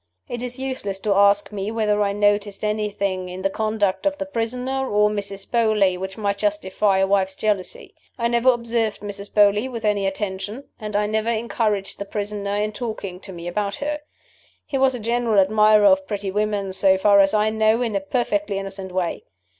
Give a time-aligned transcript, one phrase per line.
[0.27, 4.25] "It is useless to ask me whether I noticed anything in the conduct of the
[4.25, 5.47] prisoner and Mrs.
[5.47, 7.93] Beauly which might justify a wife's jealousy.
[8.17, 9.31] I never observed Mrs.
[9.31, 13.75] Beauly with any attention, and I never encouraged the prisoner in talking to me about
[13.75, 13.99] her.
[14.65, 17.99] He was a general admirer of pretty women so far as I know, in a
[17.99, 19.25] perfectly innocent way.